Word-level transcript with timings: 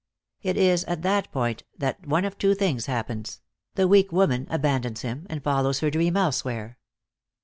It 0.41 0.57
is 0.57 0.83
at 0.85 1.03
that 1.03 1.31
point 1.31 1.61
that 1.77 2.07
one 2.07 2.25
of 2.25 2.35
two 2.39 2.55
things 2.55 2.87
happens: 2.87 3.39
the 3.75 3.87
weak 3.87 4.11
woman 4.11 4.47
abandons 4.49 5.01
him, 5.03 5.27
and 5.29 5.43
follows 5.43 5.81
her 5.81 5.91
dream 5.91 6.17
elsewhere. 6.17 6.79